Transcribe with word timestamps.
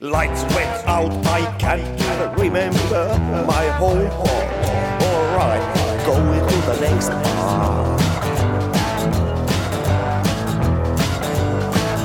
Lights 0.00 0.44
went 0.54 0.86
out, 0.86 1.10
I 1.26 1.44
can't 1.58 2.38
remember 2.38 3.18
my 3.48 3.66
whole 3.78 4.06
heart. 4.06 5.02
Alright, 5.02 6.06
going 6.06 6.38
to 6.38 6.56
the 6.68 6.80
next 6.80 7.08
part. 7.08 8.00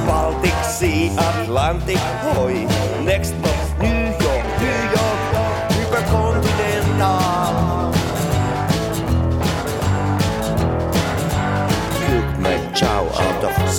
Baltic 0.07 0.63
Sea, 0.63 1.09
Atlantic, 1.19 1.97
hoi. 1.97 2.65
Next 3.03 3.29
stop, 3.29 3.52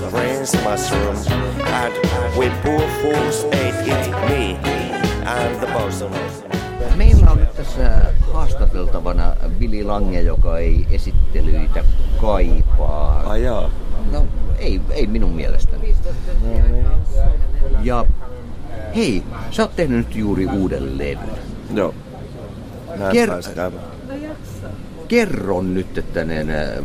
of 0.03 0.09
strange 0.11 0.53
mushroom, 0.65 1.17
and 1.67 1.95
when 2.37 2.51
poor 2.63 2.81
fools 3.01 3.45
ate 3.45 3.87
it, 3.87 4.11
me 4.29 4.57
and 5.25 5.61
the 5.61 5.67
bosom. 5.73 6.13
Meillä 6.97 7.31
on 7.31 7.39
nyt 7.39 7.55
tässä 7.57 8.13
haastateltavana 8.33 9.37
Billy 9.59 9.85
Lange, 9.85 10.21
joka 10.21 10.59
ei 10.59 10.87
esittelyitä 10.91 11.85
kaipaa. 12.21 13.21
Ai 13.31 13.43
jaa. 13.43 13.71
No, 14.13 14.27
ei, 14.59 14.81
ei 14.91 15.07
minun 15.07 15.31
mielestäni. 15.33 15.95
Ja 17.83 18.05
hei, 18.97 19.23
sä 19.51 19.63
oot 19.63 19.77
tehnyt 19.77 19.99
nyt 19.99 20.17
juuri 20.17 20.47
uuden 20.47 20.99
levyn. 20.99 21.39
Joo. 21.75 21.95
Näin 22.99 23.17
Ker- 23.17 23.29
pääsi 23.31 23.51
käymään. 23.51 23.85
Kerro 25.09 25.63
nyt, 25.63 25.99
että 25.99 26.25
ne- 26.25 26.83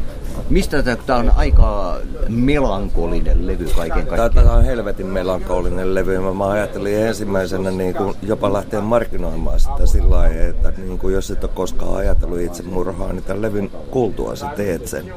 mistä 0.50 0.84
tämä 0.84 1.20
on 1.20 1.32
aika 1.36 1.98
melankolinen 2.30 3.48
levy 3.48 3.66
kaiken 3.76 4.08
kaikkiaan. 4.08 4.32
tää 4.32 4.54
on 4.54 4.66
helvetin 4.66 5.08
melankolinen 5.08 5.96
levy. 5.96 6.20
Mä, 6.20 6.34
mä 6.34 6.50
ajattelin 6.50 6.98
ensimmäisenä 6.98 7.72
niin 7.72 7.94
kuin 7.94 8.16
jopa 8.24 8.54
lähteä 8.54 8.82
markkinoimaan 8.82 9.60
sitä 9.60 9.86
sillä 9.86 10.10
lailla, 10.10 10.42
että 10.42 10.74
niin 10.78 11.00
kuin 11.00 11.14
jos 11.14 11.32
et 11.32 11.44
ole 11.44 11.52
koskaan 11.56 11.96
ajatellut 11.96 12.40
itse 12.40 12.64
murhaa, 12.64 13.14
niin 13.14 13.24
tämän 13.24 13.42
levyn 13.42 13.70
kuultua 13.92 14.36
sä 14.36 14.48
teet 14.56 14.88
sen. 14.88 15.14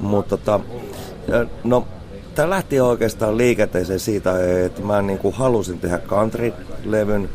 Mutta 0.00 0.36
tota, 0.36 0.60
no, 1.64 1.86
tämä 2.34 2.50
lähti 2.50 2.80
oikeastaan 2.80 3.38
liikenteeseen 3.38 4.00
siitä, 4.00 4.32
että 4.64 4.82
mä 4.82 5.02
niin 5.02 5.18
kuin 5.18 5.34
halusin 5.34 5.78
tehdä 5.78 5.98
country-levyn. 5.98 7.28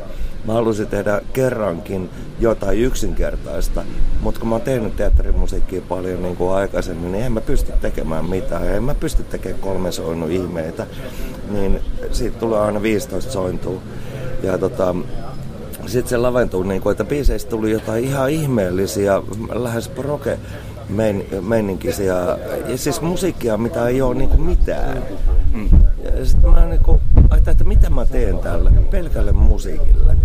Mä 0.46 0.54
halusin 0.54 0.88
tehdä 0.88 1.22
kerrankin 1.38 2.10
jotain 2.40 2.80
yksinkertaista, 2.80 3.84
mutta 4.22 4.40
kun 4.40 4.50
mä 4.50 4.56
oon 4.56 4.62
tehnyt 4.62 4.96
teatterimusiikkia 4.96 5.82
paljon 5.82 6.24
niin 6.24 6.36
kuin 6.36 6.52
aikaisemmin, 6.52 7.12
niin 7.12 7.24
en 7.26 7.32
mä 7.32 7.42
pysty 7.42 7.72
tekemään 7.82 8.26
mitään. 8.26 8.68
En 8.68 8.84
mä 8.84 8.96
pysty 8.96 9.24
tekemään 9.24 9.62
kolme 9.62 9.92
soinut 9.92 10.30
ihmeitä, 10.30 10.88
niin 11.50 11.80
siitä 12.12 12.40
tulee 12.40 12.60
aina 12.60 12.82
15 12.82 13.32
sointua. 13.32 13.82
Ja 14.44 14.58
tota, 14.58 14.96
sitten 15.86 16.10
se 16.10 16.18
laventuu, 16.18 16.64
niin 16.64 16.82
kuin, 16.82 16.92
että 16.92 17.04
biiseistä 17.04 17.50
tuli 17.50 17.72
jotain 17.72 18.04
ihan 18.04 18.30
ihmeellisiä, 18.30 19.22
lähes 19.54 19.88
proke 19.88 20.40
mein, 20.90 21.26
meininkisiä, 21.42 22.14
ja 22.68 22.78
siis 22.78 23.02
musiikkia, 23.02 23.58
mitä 23.58 23.88
ei 23.88 24.02
ole 24.02 24.16
niin 24.16 24.30
kuin 24.30 24.42
mitään. 24.42 25.04
Ja 26.18 26.26
sitten 26.26 26.50
mä 26.50 26.66
niin 26.66 26.84
kuin, 26.84 27.02
ajattelin, 27.30 27.56
että 27.56 27.64
mitä 27.64 27.90
mä 27.90 28.06
teen 28.06 28.40
tällä 28.40 28.72
pelkälle 28.92 29.32
musiikille. 29.32 30.18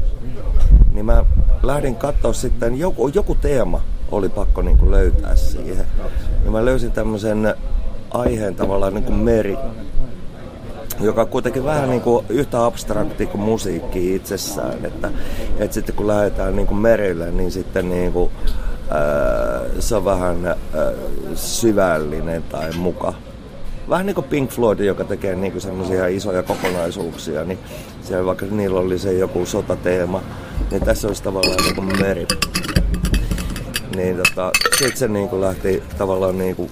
Niin 0.92 1.04
mä 1.04 1.24
lähdin 1.62 1.96
katsoa 1.96 2.32
sitten, 2.32 2.78
joku, 2.78 3.08
joku 3.08 3.34
teema 3.34 3.80
oli 4.10 4.28
pakko 4.28 4.62
niin 4.62 4.78
kuin 4.78 4.90
löytää 4.90 5.36
siihen. 5.36 5.86
Ja 6.44 6.50
mä 6.50 6.64
löysin 6.64 6.92
tämmöisen 6.92 7.54
aiheen 8.10 8.54
tavallaan 8.54 8.94
niin 8.94 9.04
kuin 9.04 9.18
meri, 9.18 9.56
joka 11.00 11.20
on 11.20 11.28
kuitenkin 11.28 11.64
vähän 11.64 11.90
niin 11.90 12.00
kuin 12.00 12.26
yhtä 12.28 12.64
abstrakti 12.64 13.26
kuin 13.26 13.40
musiikki 13.40 14.14
itsessään. 14.14 14.84
Että, 14.84 15.10
että 15.58 15.74
sitten 15.74 15.94
kun 15.94 16.06
lähdetään 16.06 16.56
niin 16.56 16.66
kuin 16.66 16.78
merille, 16.78 17.30
niin 17.30 17.50
sitten 17.50 17.90
niin 17.90 18.12
kuin, 18.12 18.30
ää, 18.90 19.60
se 19.78 19.96
on 19.96 20.04
vähän 20.04 20.46
ää, 20.46 20.56
syvällinen 21.34 22.42
tai 22.42 22.72
muka. 22.76 23.14
Vähän 23.88 24.06
niin 24.06 24.14
kuin 24.14 24.26
Pink 24.26 24.50
Floyd, 24.50 24.80
joka 24.80 25.04
tekee 25.04 25.34
niin 25.34 25.60
semmoisia 25.60 26.06
isoja 26.06 26.42
kokonaisuuksia, 26.42 27.44
niin 27.44 27.58
siellä 28.02 28.26
vaikka 28.26 28.46
niillä 28.50 28.80
oli 28.80 28.98
se 28.98 29.12
joku 29.12 29.46
sotateema, 29.46 30.22
niin 30.70 30.84
tässä 30.84 31.08
olisi 31.08 31.22
tavallaan 31.22 31.56
niin 31.64 32.00
meri. 32.00 32.26
Niin 33.96 34.16
tota, 34.16 34.50
sitten 34.78 34.96
se 34.96 35.08
niin 35.08 35.40
lähti 35.40 35.82
tavallaan 35.98 36.38
niin 36.38 36.56
kuin 36.56 36.70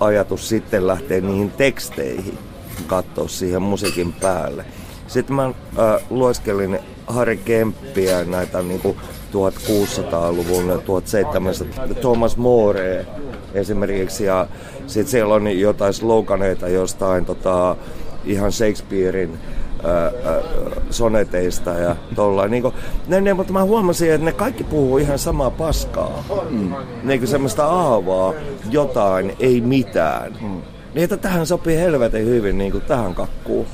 ajatus 0.00 0.48
sitten 0.48 0.86
lähtee 0.86 1.20
niihin 1.20 1.50
teksteihin 1.50 2.38
katsoa 2.86 3.28
siihen 3.28 3.62
musiikin 3.62 4.12
päälle. 4.12 4.64
Sitten 5.06 5.36
mä 5.36 5.44
äh, 5.44 5.54
lueskelin 6.10 6.78
Kemppiä, 7.44 8.24
näitä 8.24 8.62
niinku 8.62 8.96
1600-luvun, 9.32 10.82
1700 10.86 11.88
Thomas 11.88 12.36
More 12.36 13.06
esimerkiksi, 13.54 14.24
ja 14.24 14.46
sitten 14.86 15.10
siellä 15.10 15.34
on 15.34 15.60
jotain 15.60 15.94
sloganeita 15.94 16.68
jostain 16.68 17.24
tota, 17.24 17.76
ihan 18.24 18.52
Shakespearein 18.52 19.38
soneteista 20.90 21.70
ja 21.70 21.96
tollain. 22.14 22.50
Niin 22.50 22.62
kuin, 22.62 22.74
ne, 23.06 23.20
ne, 23.20 23.34
mutta 23.34 23.52
mä 23.52 23.64
huomasin, 23.64 24.12
että 24.12 24.24
ne 24.24 24.32
kaikki 24.32 24.64
puhuu 24.64 24.98
ihan 24.98 25.18
samaa 25.18 25.50
paskaa. 25.50 26.24
Mm. 26.50 26.74
Niin 27.02 27.20
kuin 27.20 27.28
semmoista 27.28 27.66
aavaa, 27.66 28.32
jotain, 28.70 29.36
ei 29.40 29.60
mitään. 29.60 30.32
Mm. 30.40 30.62
Niin 30.94 31.04
että 31.04 31.16
tähän 31.16 31.46
sopii 31.46 31.76
helvetin 31.76 32.26
hyvin 32.26 32.58
niin 32.58 32.72
kuin 32.72 32.84
tähän 32.84 33.14
kakkuun. 33.14 33.66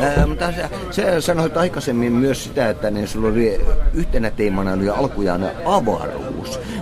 Ää, 0.00 0.26
mutta 0.26 0.52
sä, 0.52 0.68
sä 0.90 1.20
sanoit 1.20 1.56
aikaisemmin 1.56 2.12
myös 2.12 2.44
sitä, 2.44 2.68
että 2.68 2.90
ne 2.90 3.06
sulla 3.06 3.28
oli 3.28 3.60
yhtenä 3.94 4.30
teemana 4.30 4.72
oli 4.72 4.88
alkujaan 4.88 5.50
avaruus. 5.64 6.29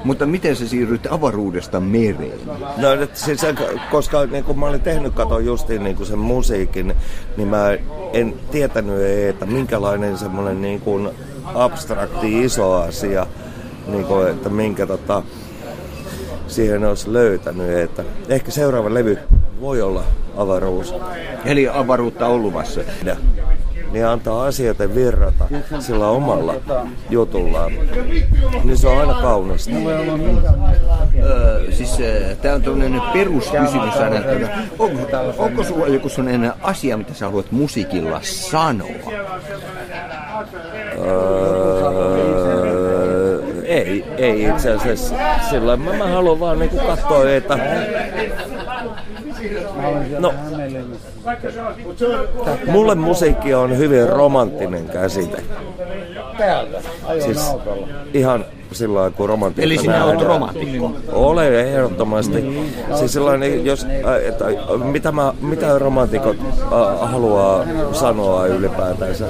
Mutta 0.05 0.27
miten 0.27 0.57
sä 0.57 0.69
siirryit 0.69 1.07
avaruudesta 1.11 1.81
mereen? 1.81 2.39
No, 2.77 2.89
siis, 3.15 3.41
se, 3.41 3.55
koska 3.91 4.27
niin 4.27 4.45
kun 4.45 4.59
mä 4.59 4.67
olin 4.67 4.81
tehnyt 4.81 5.15
kato 5.15 5.39
justiin 5.39 5.85
niin 5.85 6.07
sen 6.07 6.19
musiikin, 6.19 6.95
niin 7.37 7.49
mä 7.49 7.77
en 8.13 8.35
tietänyt, 8.51 9.03
että 9.03 9.47
minkälainen 9.47 10.19
semmoinen 10.19 10.63
niin 10.63 10.81
kuin 10.81 11.11
abstrakti 11.55 12.45
iso 12.45 12.75
asia, 12.75 13.27
niin 13.87 14.05
kuin, 14.05 14.29
että 14.29 14.49
minkä 14.49 14.87
tota, 14.87 15.23
siihen 16.49 16.85
olisi 16.85 17.13
löytänyt. 17.13 17.79
Että 17.79 18.05
ehkä 18.29 18.51
seuraava 18.51 18.95
levy 18.95 19.19
voi 19.61 19.83
olla 19.83 20.05
avaruus. 20.37 20.95
Eli 21.45 21.69
avaruutta 21.69 22.27
on 22.27 22.43
luvassa. 22.43 22.81
Ja, 23.05 23.17
niin 23.93 24.07
antaa 24.07 24.45
asioiden 24.45 24.95
virrata 24.95 25.49
sillä 25.79 26.09
omalla 26.09 26.55
jutullaan. 27.11 27.73
Niin 28.65 28.79
se 28.79 28.89
on 28.89 28.99
aina 28.99 29.15
kaunista. 29.15 29.71
Öö, 31.23 31.73
siis 31.73 31.99
tämä 32.43 32.55
on 32.55 32.63
tämmöinen 32.63 33.01
peruskysymys 33.13 33.97
aina, 33.97 34.17
että 34.17 34.59
onko, 34.79 35.03
onko 35.39 35.65
sulla 35.65 35.87
joku 35.87 36.09
sellainen 36.09 36.53
asia, 36.63 36.97
mitä 36.97 37.15
sä 37.15 37.27
haluat 37.27 37.53
musiikilla 37.53 38.21
sanoa? 38.23 38.89
Öö, 40.99 41.99
ei, 43.65 44.05
ei 44.17 44.45
itse 44.49 44.73
asiassa. 44.73 45.15
Sillä 45.51 45.77
mä, 45.77 45.93
mä 45.93 46.07
haluan 46.07 46.41
vaan 46.41 46.59
niinku 46.59 46.77
katsoa, 46.77 47.31
että... 47.31 47.59
No, 50.19 50.35
mulle 52.71 52.95
musiikki 52.95 53.55
on 53.55 53.79
hyvin 53.79 54.09
romanttinen 54.09 54.89
käsite. 54.89 55.43
Siis 57.25 57.53
ihan 58.15 58.45
sillä 58.73 58.99
lailla, 58.99 59.17
kun 59.17 59.29
romantiikka 59.29 59.65
Eli 59.65 59.79
sinä 59.79 60.05
olet 60.05 60.21
romantikko. 60.21 60.93
Olen 61.13 61.55
ehdottomasti. 61.55 62.67
Siis 62.95 63.13
sellainen, 63.13 63.65
jos, 63.65 63.85
äh, 63.85 64.29
että, 64.29 64.45
mitä, 64.85 65.13
mä, 65.13 65.35
mitä 65.41 65.79
romantikot 65.79 66.37
äh, 66.41 67.11
haluaa 67.11 67.65
sanoa 67.93 68.47
ylipäätänsä. 68.47 69.27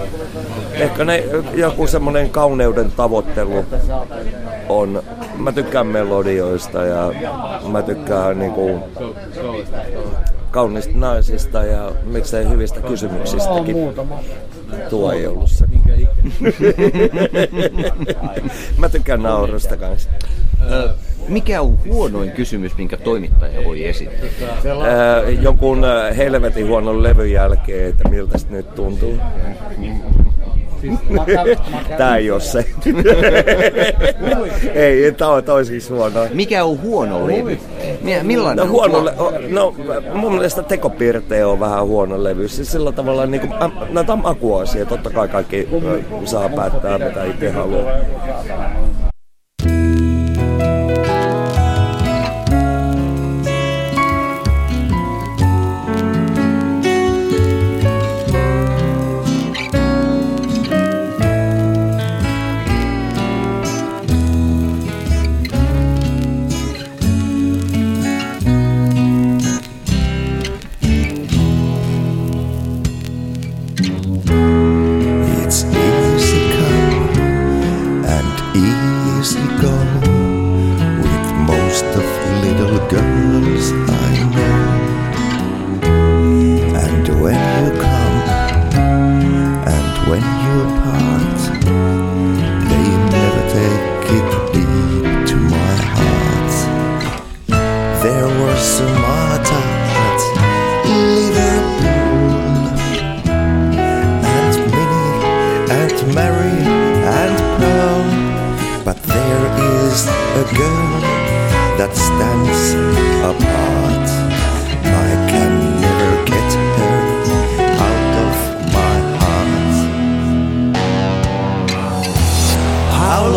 Ehkä 0.72 1.04
ne, 1.04 1.24
joku 1.54 1.86
semmoinen 1.86 2.30
kauneuden 2.30 2.92
tavoittelu 2.96 3.64
on, 4.68 5.02
mä 5.36 5.52
tykkään 5.52 5.86
melodioista 5.86 6.84
ja 6.84 7.12
mä 7.68 7.82
tykkään 7.82 8.38
niinku, 8.38 8.80
kaunista 10.58 10.92
naisista 10.94 11.64
ja 11.64 11.92
miksei 12.04 12.48
hyvistä 12.48 12.80
kysymyksistäkin. 12.80 13.76
Tuo 14.90 15.12
ei 15.12 15.26
ollut 15.26 15.50
se. 15.50 15.64
mä 18.78 18.88
tykkään 18.88 19.22
naurusta 19.22 19.76
kanssa. 19.76 20.10
Öö, 20.70 20.88
mikä 21.28 21.60
on 21.60 21.78
huonoin 21.84 22.30
kysymys, 22.30 22.76
minkä 22.76 22.96
toimittaja 22.96 23.64
voi 23.64 23.84
esittää? 23.86 24.28
Ää, 24.88 25.22
jonkun 25.22 25.82
helvetin 26.16 26.68
huonon 26.68 27.02
levyn 27.02 27.32
jälkeen, 27.32 27.88
että 27.88 28.08
miltä 28.08 28.38
se 28.38 28.46
nyt 28.50 28.74
tuntuu. 28.74 29.18
Tää 31.98 32.16
ei 32.16 32.30
ole 32.30 32.40
se. 32.40 32.64
ei, 34.74 35.12
tää 35.12 35.28
on 35.28 35.44
toisiksi 35.44 35.92
huono. 35.92 36.20
Mikä 36.34 36.64
on 36.64 36.82
huono 36.82 37.26
levy? 37.26 37.58
Millainen 38.22 38.66
no, 38.66 38.72
huono 38.72 39.04
le- 39.04 39.14
no, 39.48 39.74
mun 40.14 40.32
mielestä 40.32 40.62
tekopiirteet 40.62 41.44
on 41.44 41.60
vähän 41.60 41.86
huono 41.86 42.24
levy. 42.24 42.48
Siis 42.48 42.72
sillä 42.72 42.92
tavalla 42.92 43.26
niin 43.26 43.40
kuin, 43.40 43.52
äh, 43.52 43.70
näitä 43.90 44.12
on 44.12 44.22
makuasia. 44.22 44.86
Totta 44.86 45.10
kai 45.10 45.28
kaikki 45.28 45.68
äh, 45.74 46.04
saa 46.24 46.48
päättää, 46.48 46.98
mitä 46.98 47.24
itse 47.24 47.50
haluaa. 47.50 47.92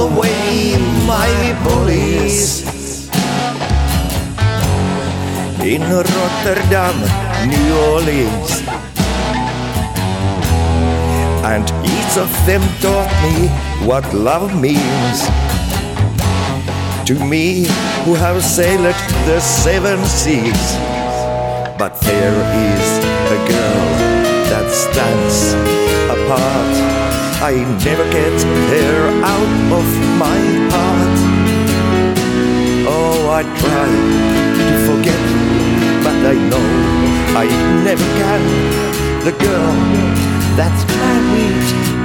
away 0.01 0.77
my 1.06 1.31
bullies. 1.63 2.65
In 5.62 5.81
Rotterdam, 5.81 6.95
New 7.51 7.69
Orleans. 7.94 8.51
And 11.51 11.65
each 11.95 12.13
of 12.18 12.31
them 12.48 12.63
taught 12.81 13.13
me 13.25 13.48
what 13.86 14.06
love 14.13 14.50
means. 14.59 15.18
To 17.06 17.13
me, 17.33 17.65
who 18.06 18.15
have 18.15 18.44
sailed 18.44 18.95
the 19.27 19.39
seven 19.39 20.04
seas. 20.06 20.65
But 21.77 21.94
there 22.01 22.38
is 22.69 22.88
a 23.36 23.39
girl 23.54 23.88
that 24.50 24.68
stands 24.71 25.38
apart 26.15 27.11
I 27.44 27.56
never 27.84 28.04
get 28.12 28.40
her 28.70 29.24
out 29.26 29.54
of 29.74 29.88
my 30.20 30.40
heart. 30.70 31.18
Oh, 32.88 33.30
I 33.32 33.42
try 33.62 33.90
to 34.70 34.76
forget, 34.86 35.24
but 36.04 36.20
I 36.24 36.36
know 36.50 36.68
I 37.36 37.48
never 37.84 38.06
can. 38.22 38.44
The 39.26 39.32
girl 39.32 39.74
that's 40.56 40.86
married 40.86 42.00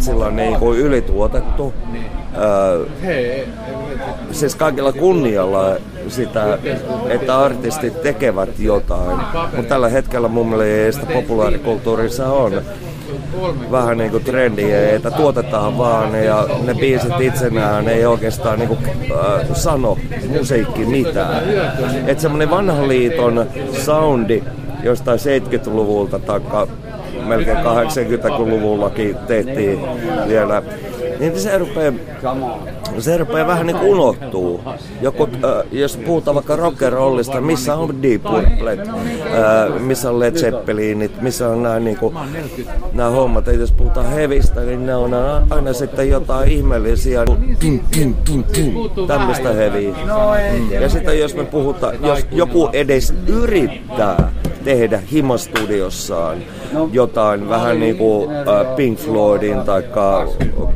sillä 0.00 0.30
niin 0.30 0.56
kuin 0.56 0.78
ylituotettu. 0.78 1.74
Öö, 2.36 2.86
siis 4.32 4.54
kaikilla 4.54 4.92
kunnialla 4.92 5.76
sitä, 6.08 6.58
että 7.08 7.38
artistit 7.38 8.02
tekevät 8.02 8.58
jotain. 8.58 9.18
Mutta 9.56 9.68
tällä 9.68 9.88
hetkellä 9.88 10.28
mun 10.28 10.48
mielestä 10.48 11.06
populaarikulttuurissa 11.06 12.32
on 12.32 12.62
vähän 13.70 13.98
niin 13.98 14.10
kuin 14.10 14.24
trendiä, 14.24 14.90
että 14.90 15.10
tuotetaan 15.10 15.78
vaan 15.78 16.24
ja 16.24 16.46
ne 16.64 16.74
biisit 16.74 17.20
itsenään 17.20 17.88
ei 17.88 18.06
oikeastaan 18.06 18.58
niin 18.58 18.68
kuin, 18.68 18.78
äh, 18.84 19.56
sano 19.56 19.98
musiikki 20.28 20.86
mitään. 20.86 21.42
Että 22.06 22.22
semmoinen 22.22 22.50
vanhan 22.50 22.88
liiton 22.88 23.46
soundi 23.72 24.42
jostain 24.82 25.18
70-luvulta 25.18 26.18
tai 26.18 26.40
melkein 27.30 27.58
80-luvullakin 27.58 29.16
tehtiin 29.16 29.80
vielä 30.28 30.62
niin 31.20 31.40
se 31.40 31.58
rupeaa, 31.58 31.92
se 32.98 33.18
rupeaa 33.18 33.46
vähän 33.46 33.66
niin 33.66 33.76
kuin 33.76 33.90
unohtuu. 33.90 34.60
Joku, 35.02 35.28
äh, 35.44 35.66
jos 35.72 35.96
puhutaan 35.96 36.34
vaikka 36.34 36.56
rock'n'rollista, 36.56 37.40
missä 37.40 37.76
on 37.76 38.02
Deep 38.02 38.22
Purple, 38.22 38.72
äh, 38.72 39.80
missä 39.80 40.10
on 40.10 40.20
Led 40.20 40.36
Zeppelinit, 40.36 41.22
missä 41.22 41.48
on 41.48 41.62
nämä, 41.62 41.80
niin 41.80 41.96
kuin, 41.96 42.14
nämä 42.92 43.10
hommat. 43.10 43.46
Ja 43.46 43.52
jos 43.52 43.72
puhutaan 43.72 44.06
hevistä, 44.06 44.60
niin 44.60 44.86
ne 44.86 44.94
on 44.94 45.10
aina 45.50 45.72
sitten 45.72 46.08
jotain 46.08 46.50
ihmeellisiä 46.50 47.24
tämmöistä 49.06 49.52
heviä. 49.52 49.94
Ja 50.70 50.88
sitten 50.88 51.18
jos 51.18 51.34
me 51.34 51.44
puhutaan, 51.44 51.94
jos 52.02 52.26
joku 52.32 52.68
edes 52.72 53.14
yrittää 53.26 54.32
tehdä 54.64 55.02
himastudiossaan 55.12 56.38
jotain 56.92 57.48
vähän 57.48 57.80
niin 57.80 57.96
kuin 57.96 58.30
Pink 58.76 58.98
Floydin 58.98 59.60
tai 59.60 59.82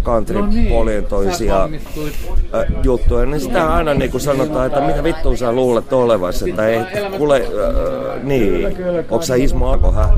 country 0.03 0.41
polientoisia 0.69 1.65
äh, 1.65 2.65
juttuja, 2.83 3.27
niin 3.27 3.41
sitä 3.41 3.75
aina 3.75 3.95
niin 3.95 4.11
kuin 4.11 4.21
sanotaan, 4.21 4.67
että 4.67 4.81
mitä 4.81 5.05
vittua 5.05 5.37
sä 5.37 5.53
luulet 5.53 5.93
olevasi, 5.93 6.51
että 6.51 6.67
ei 6.67 6.81
kuule, 7.19 7.37
äh, 7.37 8.23
niin, 8.23 8.67
onko 9.11 9.23
sä 9.23 9.35
Ismo 9.35 9.71
Akohä? 9.71 10.09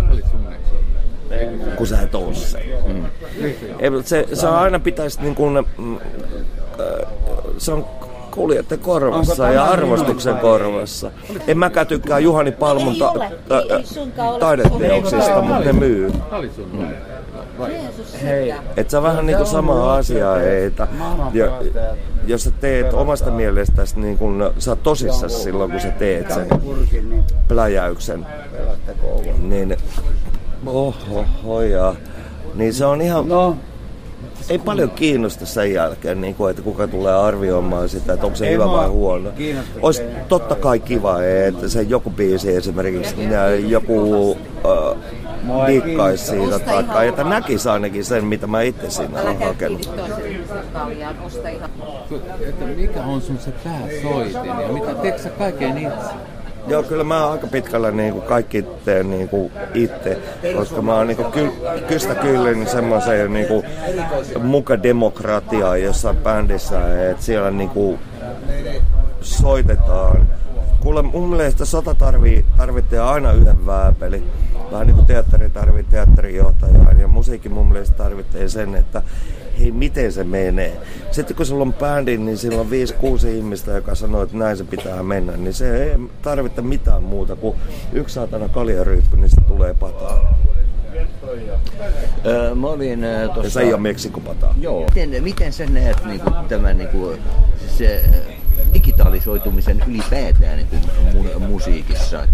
kun 1.77 1.87
sä 1.87 2.01
et 2.01 2.15
oo 2.15 2.35
se. 2.35 2.59
Mm. 2.87 3.05
Se, 4.05 4.27
se 4.33 4.47
aina 4.47 4.79
pitäisi 4.79 5.23
niin 5.23 5.35
kuin, 5.35 5.67
mm, 5.79 5.99
se 7.59 7.73
on 7.73 7.87
kuljette 8.37 8.77
korvassa 8.77 9.51
ja 9.51 9.65
arvostuksen 9.65 10.37
korvassa. 10.37 11.11
En 11.47 11.59
mäkään 11.59 11.87
tykkää 11.87 12.19
Juhani 12.19 12.53
Palmun 12.53 12.97
ta- 12.97 13.13
ta- 13.49 13.63
taideteoksista, 14.41 15.43
mutta 15.43 15.65
ne 15.65 15.73
myy. 15.73 16.13
Mm. 16.73 16.89
Hei. 18.23 18.55
Et 18.77 18.91
se 18.91 18.97
on 18.97 19.03
vähän 19.03 19.27
niinku 19.27 19.45
sama 19.45 19.95
asia, 19.95 20.43
että 20.67 20.89
ja, 21.33 21.47
jos 22.27 22.45
sä 22.45 22.51
teet 22.61 22.95
omasta 22.95 23.31
mielestäsi, 23.31 24.01
niin 24.01 24.19
kun 24.19 24.53
sä 24.59 24.71
oot 24.71 24.83
tosissaan 24.83 25.31
silloin, 25.31 25.71
kun 25.71 25.81
sä 25.81 25.91
teet 25.91 26.31
sen 26.31 26.47
pläjäyksen, 27.49 28.27
niin 29.41 29.77
oho, 30.67 31.25
hoja, 31.45 31.95
niin 32.55 32.75
se 32.75 32.87
on 32.87 33.01
ihan... 33.01 33.29
No 33.29 33.57
ei 34.49 34.59
paljon 34.59 34.91
kiinnosta 34.91 35.47
sen 35.47 35.73
jälkeen, 35.73 36.21
niin 36.21 36.35
kuin, 36.35 36.51
että 36.51 36.63
kuka 36.63 36.87
tulee 36.89 37.15
arvioimaan 37.15 37.89
sitä, 37.89 38.13
että 38.13 38.27
onko 38.27 38.37
se 38.37 38.47
ei 38.47 38.55
hyvä 38.55 38.67
vai 38.67 38.89
huono. 38.89 39.31
Olisi 39.83 40.03
totta 40.29 40.55
kai 40.55 40.81
kiva, 40.81 41.23
että 41.23 41.69
se 41.69 41.83
joku 41.83 42.11
biisi 42.11 42.57
esimerkiksi, 42.57 43.15
joku 43.69 44.37
äh, 44.65 45.67
dikkaisi 45.67 46.27
siitä 46.27 46.59
tai 46.59 47.09
että 47.09 47.25
näkisi 47.25 47.69
ainakin 47.69 48.05
sen, 48.05 48.25
mitä 48.25 48.47
mä 48.47 48.63
itse 48.63 48.91
siinä 48.91 49.23
olen 49.23 49.39
hakenut. 49.39 49.91
Että 52.49 52.65
mikä 52.77 53.03
on 53.03 53.23
sun 53.23 53.39
se 53.39 53.51
pääsoitin 53.65 54.63
ja 54.63 54.73
mitä 54.73 54.95
teetkö 54.95 55.23
sä 55.23 55.29
kaiken 55.29 55.79
itse? 55.79 56.36
Joo, 56.67 56.83
kyllä 56.83 57.05
mä 57.05 57.31
aika 57.31 57.47
pitkällä 57.47 57.91
niin 57.91 58.13
kuin 58.13 58.25
kaikki 58.25 58.65
teen 58.85 59.11
niin 59.11 59.29
kuin 59.29 59.53
itse, 59.75 60.19
koska 60.57 60.83
mä 60.83 60.95
oon 60.95 61.07
niin 61.07 61.17
kuin 61.17 61.33
ky, 61.33 61.53
kystä 61.89 62.15
kyllin 62.15 62.67
semmoiseen 62.67 63.33
niin 63.33 63.47
kuin 63.47 63.67
muka 64.43 64.83
demokratiaan 64.83 65.83
jossain 65.83 66.17
bändissä, 66.17 67.11
että 67.11 67.25
siellä 67.25 67.51
niin 67.51 67.71
kuin 67.71 67.99
soitetaan. 69.21 70.27
Kuule, 70.87 71.03
mun 71.03 71.29
mielestä 71.29 71.65
sota 71.65 71.95
tarvii, 71.95 72.45
tarvitsee 72.57 73.01
aina 73.01 73.33
yhden 73.33 73.67
vääpeli. 73.67 74.23
Vähän 74.73 74.87
niin 74.87 74.95
kuin 74.95 75.07
teatteri 75.07 75.51
tarvitsee 75.51 75.91
teatterijohtajaa 75.91 76.93
ja 76.93 77.09
musiikki 77.09 77.49
mun 77.49 77.67
mielestä 77.67 77.97
tarvitsee 77.97 78.49
sen, 78.49 78.75
että 78.75 79.03
hei, 79.59 79.73
miten 79.73 80.13
se 80.13 80.25
menee. 80.25 80.81
Sitten 81.11 81.37
kun 81.37 81.47
sulla 81.47 81.63
on 81.63 81.73
bändi, 81.73 82.17
niin 82.17 82.39
sillä 82.39 82.61
on 82.61 82.67
5-6 83.25 83.27
ihmistä, 83.27 83.71
joka 83.73 83.95
sanoo, 83.95 84.23
että 84.23 84.37
näin 84.37 84.57
se 84.57 84.65
pitää 84.65 85.03
mennä, 85.03 85.37
niin 85.37 85.55
se 85.55 85.85
ei 85.85 85.99
tarvita 86.23 86.63
mitään 86.63 87.03
muuta 87.03 87.37
kuin 87.37 87.57
yksi 87.93 88.15
saatana 88.15 88.49
kaljaryyppy, 88.49 89.17
niin 89.17 89.31
se 89.31 89.41
tulee 89.41 89.75
pataa. 89.75 90.35
Öö, 92.27 92.55
mä 92.55 92.67
olin 92.67 93.01
tuossa... 93.35 93.43
Ja 93.45 93.51
se 93.51 93.61
ei 93.61 93.73
ole 93.73 93.81
Meksikopata. 93.81 94.55
Joo. 94.61 94.85
Miten, 94.95 95.23
miten 95.23 95.53
sä 95.53 95.67
näet 95.67 96.05
niin 96.05 96.21
kuin, 96.21 96.35
tämän 96.49 96.79
niin 96.79 96.89
kuin, 96.89 97.19
se 97.69 98.05
digitalisoitumisen 98.77 99.83
ylipäätään 99.87 100.57
niin 100.57 100.83
mu- 101.13 101.39
musiikissa? 101.39 102.29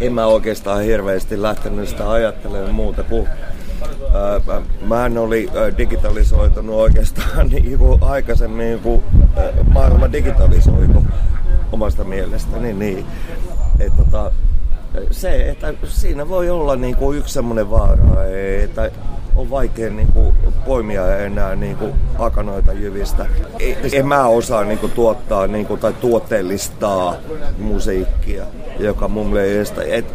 En 0.00 0.12
mä 0.12 0.26
oikeastaan 0.26 0.82
hirveästi 0.82 1.42
lähtenyt 1.42 1.88
sitä 1.88 2.10
ajattelemaan 2.10 2.74
muuta 2.74 3.02
kuin 3.02 3.28
mä 4.86 5.06
en 5.06 5.18
oli 5.18 5.50
digitalisoitunut 5.78 6.74
oikeastaan 6.74 7.48
niin 7.48 7.78
kuin 7.78 8.02
aikaisemmin 8.02 8.66
niin 8.66 8.80
kuin 8.80 9.02
maailma 9.72 10.12
digitalisoitu 10.12 11.06
omasta 11.72 12.04
mielestäni. 12.04 12.72
Niin, 12.72 13.06
että 13.80 13.96
tota, 13.96 14.30
se, 15.10 15.50
että 15.50 15.74
siinä 15.84 16.28
voi 16.28 16.50
olla 16.50 16.76
niin 16.76 16.96
kuin 16.96 17.18
yksi 17.18 17.34
semmoinen 17.34 17.70
vaara, 17.70 18.24
että 18.62 18.90
on 19.36 19.50
vaikea 19.50 19.90
niin 19.90 20.12
kuin, 20.12 20.34
poimia 20.66 21.18
enää 21.18 21.56
niin 21.56 21.76
kuin, 21.76 21.92
akanoita 22.18 22.72
jyvistä. 22.72 23.26
En 23.92 24.06
mä 24.06 24.26
osaa 24.26 24.64
niin 24.64 24.78
kuin, 24.78 24.92
tuottaa 24.92 25.46
niin 25.46 25.66
kuin, 25.66 25.80
tai 25.80 25.92
tuotteellistaa 25.92 27.16
musiikkia, 27.58 28.44
joka 28.78 29.08
mun 29.08 29.26
mielestä, 29.26 29.82
et, 29.82 30.06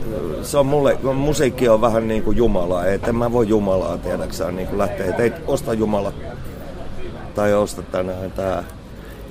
se 0.42 0.58
on 0.58 0.66
mulle, 0.66 0.98
musiikki 1.14 1.70
on 1.70 1.82
vähän 1.82 2.08
niin 2.08 2.24
kuin 2.24 2.38
Jumala, 2.38 2.86
että 2.86 3.14
mä 3.14 3.32
voi 3.32 3.48
Jumalaa 3.48 3.98
tiedäksään 3.98 4.56
niin 4.56 4.68
kuin 4.68 4.78
lähteä, 4.78 5.06
että 5.06 5.24
ei 5.24 5.34
osta 5.48 5.74
Jumala 5.74 6.14
tai 7.36 7.54
osta 7.54 7.82
tänään 7.82 8.32
tää. 8.32 8.64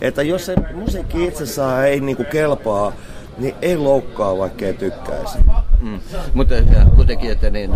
Että 0.01 0.23
jos 0.23 0.47
se 0.47 0.55
musiikki 0.75 1.25
itsessään 1.25 1.87
ei 1.87 2.01
niin 2.01 2.17
kuin 2.17 2.27
kelpaa, 2.27 2.93
niin 3.39 3.55
ei 3.63 3.77
loukkaa, 3.77 4.39
vaikka 4.39 4.67
ei 4.67 4.75
tykkäisi. 4.75 5.39
Mm. 5.81 6.01
Mutta 6.35 6.55
äh, 6.55 6.87
kuitenkin, 6.97 7.31
että 7.31 7.51
niin, 7.51 7.71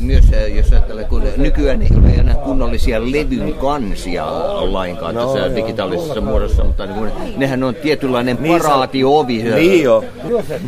myös 0.00 0.24
äh, 0.32 0.56
jos 0.56 0.72
ajattelee, 0.72 1.04
kun 1.04 1.22
nykyään 1.36 1.82
ei 1.82 1.88
ole 1.98 2.08
enää 2.08 2.34
kunnollisia 2.34 3.02
levyn 3.02 3.54
kansia 3.54 4.26
lainkaan 4.72 5.14
no, 5.14 5.24
tässä 5.24 5.46
joo, 5.46 5.56
digitaalisessa 5.56 6.14
joo, 6.14 6.24
muodossa, 6.24 6.64
mutta 6.64 6.86
niin, 6.86 7.12
nehän 7.36 7.62
on 7.62 7.74
tietynlainen 7.74 8.38
niin 8.40 8.62
paraatiovi. 8.62 9.42
Niin 9.42 9.82
jo. 9.82 10.04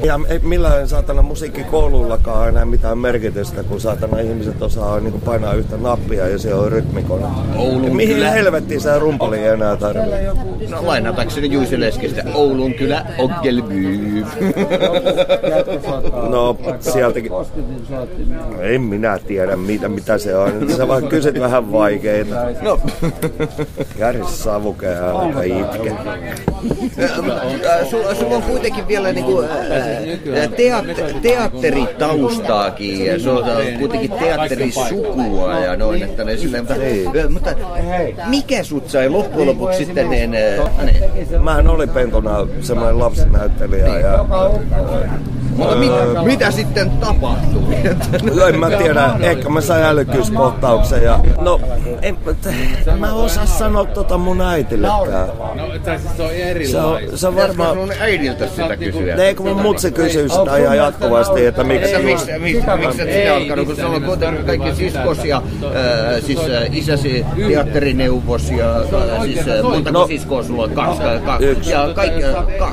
Ja 0.04 0.20
millään 0.42 0.88
saatana 0.88 1.22
musiikkikoulullakaan 1.22 2.48
enää 2.48 2.64
mitään 2.64 2.98
merkitystä, 2.98 3.62
kun 3.62 3.80
saatana 3.80 4.18
ihmiset 4.18 4.62
osaa 4.62 5.00
niin 5.00 5.20
painaa 5.20 5.54
yhtä 5.54 5.76
nappia 5.76 6.28
ja 6.28 6.38
se 6.38 6.54
on 6.54 6.72
rytmikona. 6.72 7.28
Oulun 7.56 7.96
Mihin 7.96 8.16
kylä... 8.16 8.30
helvettiin 8.30 8.80
sä 8.80 8.98
rumpali 8.98 9.44
enää 9.44 9.76
tarvitsee? 9.76 10.32
No 10.70 10.86
lainatakseni 10.86 11.52
Juise 11.52 11.80
Leskistä, 11.80 12.22
Oulun 12.34 12.74
kylä 12.74 13.06
Oggelby. 13.18 14.24
no 16.30 16.56
sieltäkin. 16.80 17.32
En 18.60 18.80
minä 18.80 19.18
tiedä, 19.26 19.56
mitä, 19.56 19.88
mitä 19.88 20.18
se 20.18 20.36
on. 20.36 20.70
Sä 20.76 20.88
vaan 20.88 21.08
kysyt 21.08 21.40
vähän 21.40 21.72
vaikeita. 21.72 22.34
No. 22.62 22.80
Jari 23.98 24.20
Savukea 24.26 25.10
alkaa 25.10 25.42
itke. 25.42 25.92
Sulla, 27.90 28.14
sulla 28.14 28.36
on 28.36 28.42
kuitenkin 28.42 28.88
vielä 28.88 29.12
niinku, 29.12 29.44
teat, 30.56 30.84
teatteritaustaakin 31.22 33.06
ja 33.06 33.20
sulla 33.20 33.46
on 33.46 33.64
kuitenkin 33.78 34.10
teatterisukua 34.10 35.58
ja 35.58 35.76
noin. 35.76 36.02
Että 36.02 36.24
ne 36.24 36.36
silleen, 36.36 36.64
mutta, 36.64 36.74
mutta 37.30 37.50
mikä 38.26 38.62
sut 38.62 38.90
sai 38.90 39.08
loppujen 39.08 39.48
lopuksi 39.48 39.84
sitten 39.84 40.10
niin, 40.10 40.30
niin? 40.30 41.42
Mähän 41.42 41.68
olin 41.68 41.88
pentona 41.88 42.46
semmoinen 42.60 42.98
lapsinäyttelijä 42.98 43.98
ja 43.98 44.24
mutta 45.58 45.76
mit, 45.76 45.92
mitä 46.24 46.50
sitten 46.50 46.90
tapahtui? 46.90 47.74
no, 48.34 48.46
en 48.46 48.58
mä 48.58 48.70
tiedä, 48.70 49.10
ehkä 49.20 49.48
mä 49.48 49.60
sain 49.60 49.84
älykkyyskohtauksen 49.84 51.02
ja 51.02 51.20
no, 51.40 51.60
en, 52.02 52.18
mä 52.98 53.12
osaa 53.12 53.46
sanoa 53.46 53.84
tota 53.84 54.18
mun 54.18 54.40
äitillekään. 54.40 55.28
No, 55.54 55.66
siis 55.98 56.16
se 56.16 56.22
on 56.22 56.30
erilainen. 56.30 56.70
Se 56.70 57.12
on, 57.12 57.18
se 57.18 57.26
on 57.26 57.36
varmaan... 57.36 57.74
sun 57.74 57.92
äidiltä 58.00 58.46
sitä 58.48 58.76
kysyä? 58.76 59.14
Ei, 59.14 59.34
kun 59.34 59.46
mun 59.46 59.62
mutsi 59.62 59.92
kysyy 59.92 60.28
sitä 60.28 60.56
ihan 60.56 60.76
jatkuvasti, 60.76 61.46
että 61.46 61.64
miksi... 61.64 61.86
Että 61.86 61.98
miksi, 61.98 62.38
miksi, 62.38 62.66
miksi 62.76 63.02
et 63.02 63.12
sinä 63.12 63.34
alkanut, 63.34 63.66
kun 63.66 63.76
sulla 63.76 63.96
on 63.96 64.02
kuitenkin 64.02 64.46
kaikki 64.46 64.74
siskos 64.74 65.24
ja 65.24 65.42
äh, 65.64 66.22
siis 66.26 66.38
äh, 66.38 66.76
isäsi 66.76 67.26
teatterineuvos 67.48 68.50
ja 68.50 68.76
äh, 68.76 69.22
siis 69.22 69.48
äh, 69.48 69.62
montako 69.62 69.98
no, 69.98 70.06
siskoa 70.06 70.42
sulla 70.42 70.62
on? 70.62 70.70
Kaksi, 70.70 71.02
kaksi. 71.24 71.46
Yksi. 71.46 71.70
Ja 71.70 71.88
kaikki, 71.94 72.20
ka, 72.58 72.72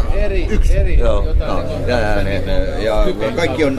yksi. 0.50 1.00
Joo. 1.00 1.26
No, 1.40 1.64
ja, 1.88 2.00
ja, 2.00 2.16
ja 2.84 3.06
kaikki 3.36 3.64
on... 3.66 3.76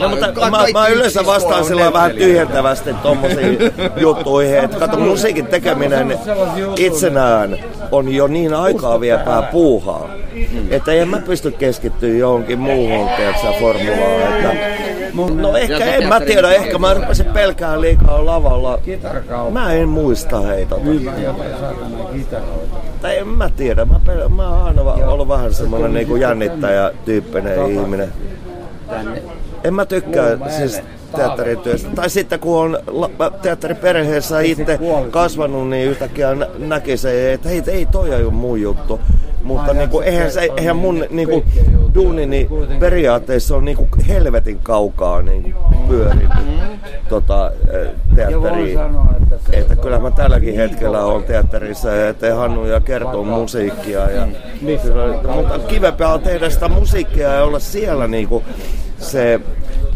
No, 0.00 0.08
mutta 0.08 0.32
ka- 0.32 0.50
mä, 0.50 0.64
mä 0.72 0.86
yleensä 0.86 1.26
vastaan 1.26 1.64
sillä 1.64 1.92
vähän 1.92 2.10
tyhjentävästi 2.12 2.94
tommosiin 3.02 3.58
juttuihin, 3.96 4.58
että 4.58 4.78
kato 4.78 4.96
musiikin 4.98 5.46
tekeminen 5.46 6.18
itsenään 6.76 7.58
on 7.90 8.14
jo 8.14 8.26
niin 8.26 8.54
aikaa 8.54 9.00
viepää 9.00 9.42
puuhaa, 9.42 10.08
että 10.70 10.92
en 10.92 11.08
mä 11.08 11.18
pysty 11.18 11.50
keskittyä 11.50 12.08
johonkin 12.14 12.58
muuhun, 12.58 13.08
tiedätkö, 13.16 13.46
formulaan, 13.60 14.22
että 14.22 14.81
No 15.14 15.56
ehkä, 15.56 15.84
en 15.84 16.08
mä 16.08 16.20
tiedä, 16.20 16.50
ehkä 16.52 16.78
mä 16.78 16.94
rupesin 16.94 17.26
pelkään 17.26 17.80
liikaa 17.80 18.26
lavalla. 18.26 18.78
Mä 19.50 19.72
en 19.72 19.88
muista 19.88 20.40
heitä. 20.40 20.74
Tai 23.02 23.18
en 23.18 23.28
mä 23.28 23.50
tiedä, 23.56 23.84
mä, 23.84 24.00
pel- 24.06 24.28
mä 24.28 24.48
oon 24.48 24.62
aina 24.62 24.82
ollut 25.06 25.28
vähän 25.28 25.54
semmonen 25.54 25.94
niinku 25.94 26.16
jännittäjä 26.16 26.90
tyyppinen 27.04 27.70
ihminen. 27.72 28.12
En 29.64 29.74
mä 29.74 29.86
tykkää 29.86 30.36
siis 30.58 30.80
teatterityöstä. 31.16 31.88
Tai 31.94 32.10
sitten 32.10 32.40
kun 32.40 32.58
on 32.60 32.78
teatteriperheessä 33.42 34.40
itse 34.40 34.78
kasvanut, 35.10 35.68
niin 35.68 35.88
yhtäkkiä 35.88 36.34
nä- 36.34 36.46
näki 36.58 36.96
se, 36.96 37.32
että 37.32 37.48
hei, 37.48 37.62
ei 37.66 37.86
toi 37.86 38.14
ole 38.24 38.32
mun 38.32 38.60
juttu. 38.60 39.00
Mutta 39.42 39.74
niin 39.74 39.88
kuin, 39.88 40.06
eihän, 40.06 40.32
se, 40.32 40.48
eihän 40.56 40.76
mun 40.76 41.04
niin 41.10 41.28
kuin, 41.28 41.44
duuni 41.94 42.26
niin 42.26 42.48
periaatteessa 42.78 43.56
on 43.56 43.64
niin 43.64 43.76
kuin 43.76 43.88
helvetin 44.08 44.58
kaukaa 44.62 45.22
niin 45.22 45.42
kuin, 45.42 45.54
pyörinyt 45.88 46.28
tota, 47.08 47.52
teatteriin. 48.14 48.78
Että 49.52 49.76
kyllä 49.76 49.98
mä 49.98 50.10
tälläkin 50.10 50.54
hetkellä 50.54 51.04
olen 51.04 51.24
teatterissa 51.24 51.88
ja 51.88 52.14
teen 52.14 52.36
Hannu 52.36 52.66
ja 52.66 52.80
kertoo 52.80 53.24
musiikkia. 53.24 54.10
Ja, 54.10 54.28
kyllä, 54.82 55.34
mutta 55.34 55.58
kivempää 55.58 56.14
on 56.14 56.20
tehdä 56.20 56.50
sitä 56.50 56.68
musiikkia 56.68 57.28
ja 57.28 57.44
olla 57.44 57.58
siellä 57.58 58.08
niin 58.08 58.28
kuin, 58.28 58.44
se 58.98 59.40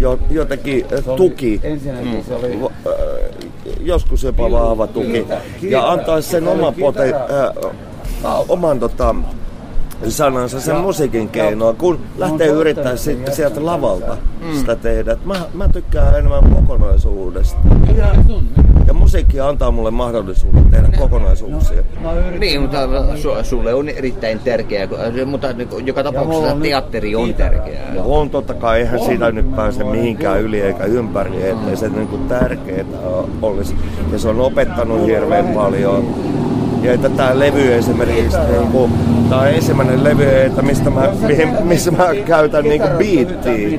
jo, 0.01 0.19
jotenkin 0.31 0.87
tuki, 1.17 1.61
mm. 2.03 2.69
joskus 3.81 4.23
jopa 4.23 4.51
vahva 4.51 4.87
tuki, 4.87 5.27
ja 5.63 5.91
antaa 5.91 6.21
sen 6.21 6.49
oman, 6.49 6.75
pote, 6.75 7.15
äh, 7.15 7.73
oman 8.49 8.81
tota, 8.81 9.15
sanansa 10.09 10.61
sen 10.61 10.77
musiikin 10.77 11.29
keinoa, 11.29 11.73
kun 11.73 11.99
lähtee 12.19 12.47
yrittää 12.47 12.97
sitten 12.97 13.35
sieltä 13.35 13.67
lavalta 13.67 14.17
sitä 14.59 14.77
tehdä. 14.77 15.17
Mä, 15.25 15.35
mä 15.55 15.69
tykkään 15.69 16.15
enemmän 16.19 16.55
kokonaisuudesta. 16.55 17.59
Ja 18.87 18.93
musiikki 18.93 19.41
antaa 19.41 19.71
mulle 19.71 19.91
mahdollisuuden 19.91 20.65
tehdä 20.65 20.89
kokonaisuuksia. 20.99 21.83
Niin, 22.39 22.61
mutta 22.61 22.79
su, 23.17 23.29
sulle 23.43 23.75
on 23.75 23.89
erittäin 23.89 24.39
tärkeää, 24.39 24.89
mutta 25.27 25.49
joka 25.85 26.03
tapauksessa 26.03 26.57
teatteri 26.63 27.17
on 27.17 27.35
tärkeää. 27.35 27.93
On 28.05 28.31
totta 28.31 28.55
kai, 28.55 28.81
eihän 28.81 29.01
siitä 29.01 29.33
nyt 29.33 29.57
pääse 29.57 29.85
mihinkään 29.85 30.41
yli 30.41 30.61
eikä 30.61 30.85
ympäri, 30.85 31.49
ettei 31.49 31.77
se 31.77 31.89
niin 31.89 32.09
kuin 32.09 32.29
tärkeää 32.29 32.85
olisi. 33.43 33.75
Ja 34.13 34.19
se 34.19 34.29
on 34.29 34.41
opettanut 34.41 35.07
hirveän 35.07 35.47
paljon. 35.47 36.15
Ja 36.87 36.99
tämä 36.99 37.39
levy 37.39 37.75
esimerkiksi, 37.75 38.39
niin 38.39 38.69
kuin, 38.73 38.93
tämä 39.29 39.41
on 39.41 39.49
ensimmäinen 39.49 40.05
levy, 40.05 40.41
että 40.41 40.63
mistä 40.63 40.91
mä, 40.91 41.09
missä 41.65 41.91
mä 41.91 42.07
käytän 42.25 42.65
niin 42.65 42.83
biittiä. 42.99 43.79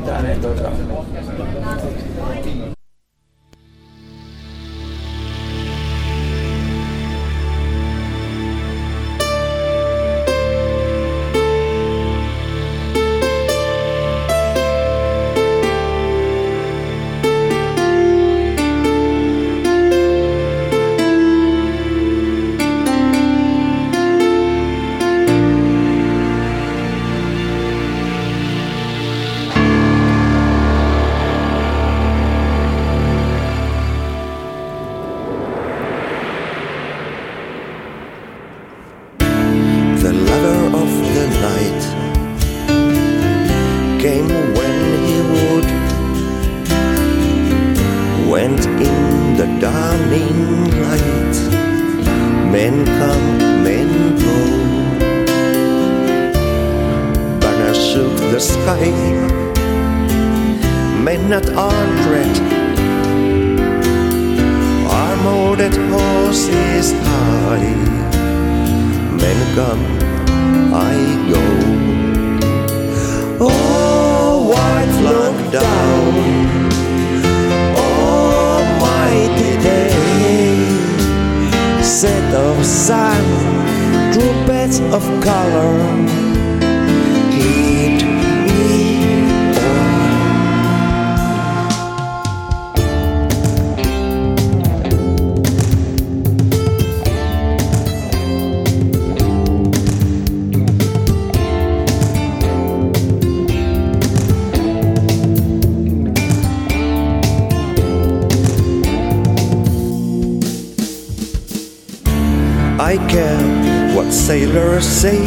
Sailors 114.58 114.88
say, 114.88 115.24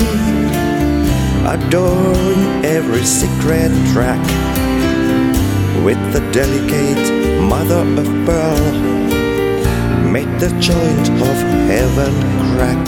adoring 1.46 2.64
every 2.64 3.04
secret 3.04 3.70
track. 3.92 4.20
With 5.84 6.00
the 6.12 6.20
delicate 6.32 7.04
mother 7.48 7.82
of 8.00 8.08
pearl, 8.26 8.72
made 10.10 10.32
the 10.40 10.50
joint 10.58 11.08
of 11.30 11.36
heaven 11.70 12.12
crack. 12.56 12.84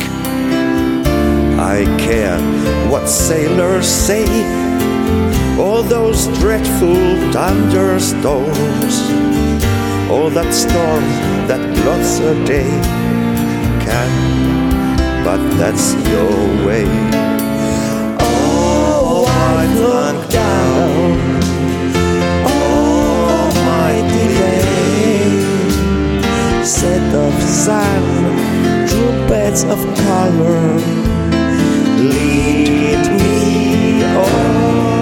I 1.61 1.85
care 2.01 2.41
what 2.91 3.09
sailors 3.09 3.87
say, 3.87 4.27
all 5.61 5.85
those 5.85 6.27
dreadful 6.41 6.97
thunderstorms, 7.31 8.95
all 10.11 10.29
that 10.31 10.53
storm 10.53 11.05
that 11.47 11.63
blots 11.77 12.19
a 12.19 12.35
day 12.45 12.71
can 13.85 14.62
but 15.25 15.39
that's 15.57 15.95
your 16.11 16.67
way. 16.67 16.87
Oh, 18.21 19.25
I 19.29 19.67
flung 19.77 20.29
down, 20.29 21.19
oh, 22.47 23.51
day, 24.39 24.65
set 26.65 27.15
of 27.15 27.35
of 29.65 29.79
color, 30.07 30.77
lead 31.99 33.03
me 33.21 34.05
on. 34.05 35.02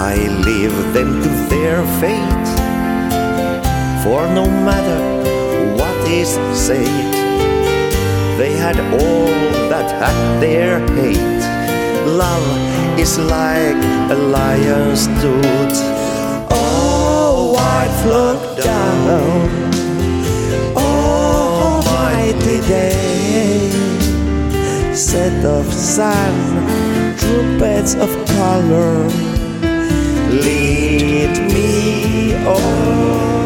I 0.00 0.16
leave 0.46 0.94
them 0.94 1.20
to 1.22 1.28
their 1.52 1.84
fate, 2.00 2.48
for 4.02 4.26
no 4.32 4.46
matter 4.46 4.98
what 5.76 5.94
is 6.08 6.30
said, 6.56 7.12
they 8.38 8.52
had 8.56 8.80
all 8.80 9.26
that 9.68 9.90
had 10.00 10.40
their 10.40 10.80
hate. 10.96 11.42
Love 12.08 12.48
is 12.98 13.18
like 13.18 13.76
a 14.10 14.16
lion's 14.16 15.06
tooth. 15.20 15.78
Oh, 16.50 17.52
white 17.56 17.94
flock 18.02 18.40
down. 18.56 19.50
Oh, 20.74 21.82
mighty 21.84 22.58
day. 22.66 23.70
Set 24.94 25.44
of 25.44 25.70
sun, 25.70 26.34
trumpets 27.18 27.94
of 27.96 28.10
color. 28.38 29.29
Lead 30.30 31.52
me 31.52 32.34
on. 32.46 33.39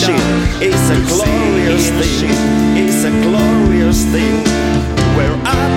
Ship 0.00 0.62
is 0.62 0.82
a 0.88 0.98
glorious 1.12 1.90
thing. 2.00 2.32
It's 2.80 3.04
a 3.04 3.12
glorious 3.26 4.04
thing. 4.06 4.36
We're 5.16 5.40
up 5.44 5.72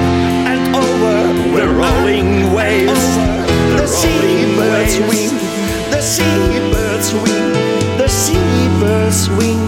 and 0.52 0.62
over, 0.84 1.18
we're 1.54 1.74
rolling 1.74 2.54
waves. 2.54 3.04
The 3.80 3.88
seabirds 3.88 4.96
wing, 5.10 5.34
the 5.92 6.02
seabirds 6.02 7.10
wing, 7.24 7.52
the 7.98 8.08
seabirds 8.08 9.30
wing, 9.38 9.62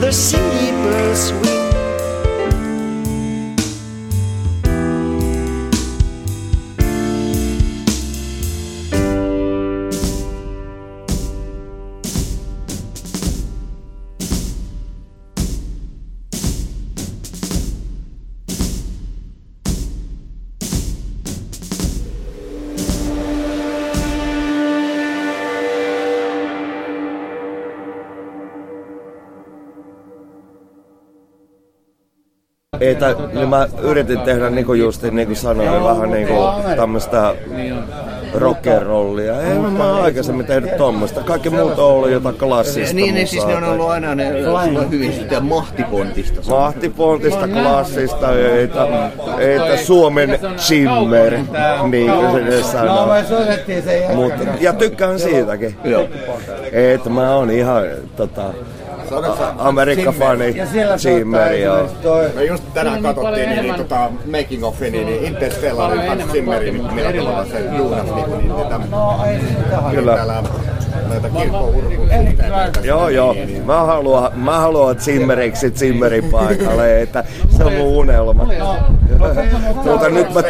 the 0.00 0.12
seabirds 0.12 1.32
wing. 1.40 1.71
Ei, 33.08 33.14
tä, 33.14 33.22
niin 33.32 33.48
mä 33.48 33.68
yritin 33.82 34.20
tehdä 34.20 34.50
niinku 34.50 34.74
just 34.74 35.02
niin 35.02 35.26
kuin 35.26 35.36
sanoin, 35.36 35.84
vähän 35.84 36.10
niinku 36.10 36.34
tämmöistä 36.76 37.34
rock'n'rollia. 38.34 39.50
Ei 39.50 39.58
mä 39.58 39.92
oon 39.92 40.02
aikaisemmin 40.02 40.46
tehnyt 40.46 40.76
tommoista. 40.76 41.20
Kaikki 41.20 41.50
muut 41.50 41.78
on 41.78 41.86
ollut 41.86 42.10
jotain 42.10 42.34
klassista 42.34 42.96
Niin, 42.96 43.14
niin 43.14 43.28
siis 43.28 43.46
ne 43.46 43.56
on 43.56 43.64
ollut 43.64 43.90
aina 43.90 44.14
ne, 44.14 44.48
on 44.48 44.90
hyvin 44.90 45.12
sitä 45.12 45.40
mahtipontista. 45.40 46.40
Mahtipontista, 46.48 47.48
klassista, 47.48 48.32
eitä, 48.32 48.86
eitä 49.38 49.76
Suomen 49.76 50.38
Zimmer, 50.56 51.38
niin 51.90 52.12
kuin 52.12 52.46
se 52.52 52.62
sanoo. 52.62 53.08
Mut, 54.14 54.32
ja 54.60 54.72
tykkään 54.72 55.20
siitäkin. 55.20 55.76
Joo. 55.84 56.08
Et 56.72 57.04
mä 57.08 57.36
oon 57.36 57.50
ihan 57.50 57.82
tota, 58.16 58.54
Amerikka-fani 59.58 60.54
Zimmer, 60.96 61.52
joo. 61.52 61.88
Me 62.34 62.44
just 62.44 62.64
tänään 62.74 63.02
katsottiin 63.02 63.48
niin, 63.48 63.62
niin 63.62 63.74
tota, 63.74 64.10
making 64.30 64.64
of 64.64 64.80
niin, 64.80 64.92
niin 64.92 65.24
Interstellarin 65.24 66.08
Hans 66.08 66.32
Zimmerin, 66.32 66.74
niin 66.74 66.94
millä 66.94 67.12
tavalla 67.12 67.44
se 67.44 67.76
juunas 67.76 68.04
niin, 68.04 68.30
niin, 68.30 68.38
niin 68.38 68.52
tätä, 68.54 68.80
Kyllä. 69.90 70.14
täällä 70.14 70.42
näitä 71.12 71.28
kirkkourkuja. 71.28 72.18
Joo, 72.82 73.08
joo. 73.08 73.36
Mä 73.64 73.80
haluan, 73.80 74.32
mä 74.34 74.58
haluan 74.58 74.96
Zimmeriksi 74.96 75.70
Zimmerin 75.70 76.24
paikalle, 76.24 77.02
että 77.02 77.24
se 77.56 77.64
on 77.64 77.72
mun 77.72 77.86
unelma. 77.86 78.48
Mutta 79.84 80.08
nyt 80.08 80.34
mä, 80.34 80.42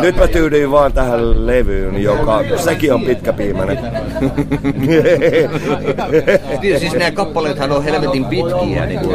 nyt 0.00 0.16
mä 0.16 0.28
tyydyin 0.28 0.70
vaan 0.70 0.92
tähän 0.92 1.46
levyyn, 1.46 2.02
joka 2.02 2.42
sekin 2.56 2.94
on 2.94 3.02
pitkäpiimäinen. 3.02 3.78
Niin, 6.60 6.80
siis 6.80 6.92
nämä 6.92 7.10
kappaleethan 7.10 7.72
on 7.72 7.84
helvetin 7.84 8.24
pitkiä. 8.24 8.86
Niin 8.86 9.00
siis, 9.00 9.14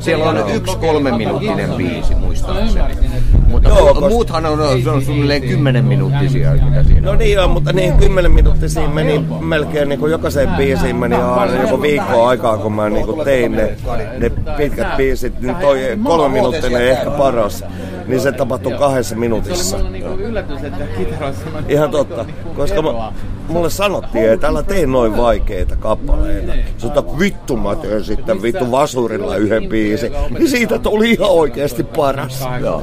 siellä 0.00 0.24
on 0.24 0.44
yksi 0.54 0.76
kolme 0.76 1.16
minuuttinen 1.16 1.70
biisi 1.70 2.14
muistaakseni. 2.14 3.19
Mutta 3.50 3.68
Joo, 3.68 3.78
mu- 3.80 3.94
koska- 3.94 4.08
muuthan 4.08 4.46
on, 4.46 4.82
se 4.82 4.90
on 4.90 5.02
suunnilleen 5.02 5.42
kymmenen 5.42 5.84
minuuttisia, 5.84 6.52
mitä 6.52 6.84
siinä 6.84 7.00
No 7.00 7.14
niin 7.14 7.32
joo, 7.32 7.48
mutta 7.48 7.72
niin 7.72 7.92
10 7.92 8.32
minuuttisia 8.32 8.88
meni 8.88 9.24
melkein 9.40 9.88
niin 9.88 9.98
kuin 9.98 10.12
jokaiseen 10.12 10.48
biisiin 10.48 10.96
meni 10.96 11.14
aina 11.16 11.62
joku 11.62 11.82
viikko 11.82 12.26
aikaa, 12.26 12.58
kun 12.58 12.72
mä 12.72 12.88
niin 12.88 13.06
kuin 13.06 13.24
tein 13.24 13.52
ne, 13.52 13.76
ne 14.18 14.30
pitkät 14.56 14.96
biisit, 14.96 15.40
niin 15.40 15.56
toi 15.56 15.98
kolme 16.04 16.28
minuuttinen 16.28 16.88
ehkä 16.88 17.10
paras, 17.10 17.64
niin 18.06 18.20
se 18.20 18.32
tapahtui 18.32 18.72
kahdessa 18.72 19.16
minuutissa. 19.16 19.76
yllätys, 20.18 20.64
että 20.64 20.84
kitaroissa 20.98 21.44
on 21.58 21.64
Ihan 21.68 21.90
totta, 21.90 22.24
koska 22.56 22.82
mä, 22.82 23.12
mulle 23.50 23.70
sanottiin, 23.70 24.32
että 24.32 24.46
älä 24.46 24.62
tee 24.62 24.86
noin 24.86 25.16
vaikeita 25.16 25.76
kappaleita. 25.76 26.52
Sota 26.78 27.18
vittu 27.18 27.56
mä 27.56 27.76
teen 27.76 28.04
sitten 28.04 28.42
vittu 28.42 28.70
vasurilla 28.70 29.36
yhden 29.36 29.68
biisin. 29.68 30.12
Niin 30.30 30.48
siitä 30.48 30.78
tuli 30.78 31.10
ihan 31.10 31.30
oikeasti 31.30 31.84
paras. 31.84 32.46
Joo. 32.60 32.82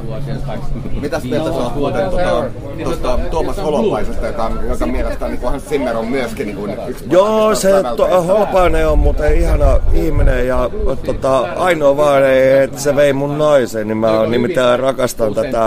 Mitäs 1.00 1.24
mieltä 1.24 1.50
sä 1.50 1.56
oot 1.56 1.74
muuten 1.74 2.10
tuota, 2.10 2.44
tuosta 2.84 3.18
Tuomas 3.30 3.56
Holopaisesta, 3.56 4.26
joka, 4.26 4.52
joka 4.68 4.86
mielestäni 4.86 5.36
niin 5.36 5.42
Hans 5.42 5.64
Zimmer 5.64 5.96
on 5.96 6.06
myöskin 6.06 6.46
niin 6.46 6.56
kuin 6.56 6.76
yksi 6.88 7.04
Joo, 7.10 7.54
se 7.54 7.70
to, 7.96 8.22
Holpainen 8.22 8.88
on 8.88 8.98
muuten 8.98 9.38
ihana 9.38 9.78
ihminen 9.92 10.46
ja 10.46 10.70
tota, 11.06 11.38
ainoa 11.38 11.96
vaan, 11.96 12.22
että 12.62 12.80
se 12.80 12.96
vei 12.96 13.12
mun 13.12 13.38
naisen, 13.38 13.88
niin 13.88 13.98
mä 13.98 14.26
nimittäin 14.26 14.80
rakastan 14.80 15.34
tätä... 15.34 15.64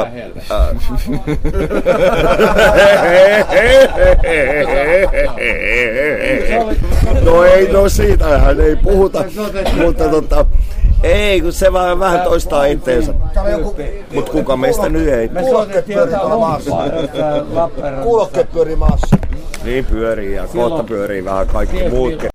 Ää, 0.49 0.75
no 7.25 7.43
ei, 7.43 7.67
no 7.71 7.89
siitähän 7.89 8.61
ei 8.61 8.75
puhuta, 8.75 9.23
mutta 9.83 10.09
tota, 10.09 10.45
ei, 11.03 11.41
kun 11.41 11.53
se 11.53 11.73
vähän, 11.73 11.99
vähän 11.99 12.21
toistaa 12.21 12.65
itteensä. 12.65 13.13
Mutta 14.13 14.31
kuka 14.31 14.57
meistä 14.57 14.89
nyt 14.89 15.07
ei? 15.07 15.29
Kuulokkeet 15.29 15.85
pyörii 15.85 16.15
maassa. 16.39 16.71
Kuulokkeet 18.03 18.51
pyörii 18.51 18.75
maassa. 18.75 19.17
Niin 19.63 19.85
pyörii 19.85 20.35
ja 20.35 20.47
kohta 20.47 20.83
pyörii 20.83 21.25
vähän 21.25 21.47
kaikki 21.47 21.89
muutkin. 21.89 22.30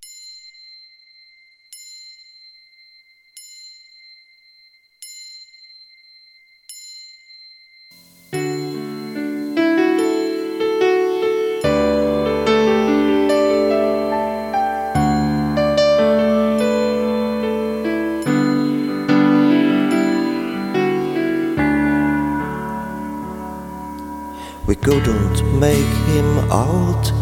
couldn't 25.04 25.61
make 25.61 25.94
him 26.09 26.38
out. 26.50 27.12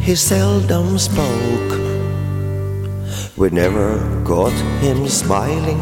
He 0.00 0.14
seldom 0.14 0.96
spoke. 0.96 1.72
We 3.36 3.50
never 3.50 3.98
got 4.22 4.52
him 4.80 5.08
smiling 5.08 5.80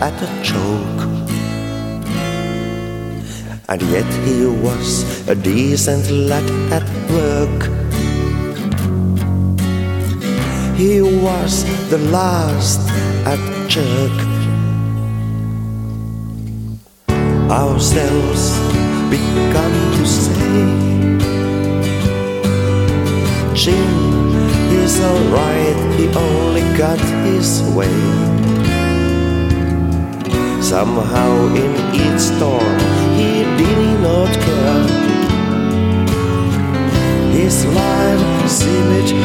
at 0.00 0.12
a 0.20 0.28
joke. 0.42 1.00
And 3.70 3.80
yet 3.82 4.10
he 4.26 4.44
was 4.46 5.26
a 5.28 5.34
decent 5.34 6.10
lad 6.10 6.48
at 6.70 6.86
work. 7.16 7.60
He 10.76 11.00
was 11.00 11.64
the 11.88 11.98
last 12.12 12.80
at 13.24 13.40
church. 13.70 14.20
Ourselves 17.50 18.67
begun 19.10 19.72
to 19.96 20.06
say 20.06 20.88
Jim, 23.54 24.08
is 24.70 25.00
alright, 25.00 25.76
he 25.98 26.06
only 26.14 26.62
got 26.76 27.00
his 27.26 27.62
way. 27.76 27.98
Somehow 30.62 31.32
in 31.56 31.72
each 31.94 32.20
storm 32.20 32.78
he 33.18 33.42
did 33.58 34.00
not 34.00 34.32
care. 34.46 34.86
His 37.32 37.64
life 37.66 38.48
seemed 38.48 39.17